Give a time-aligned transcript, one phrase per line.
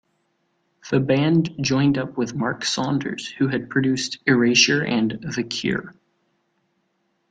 [0.89, 5.93] The band joined up with Mark Saunders, who had produced Erasure and The Cure.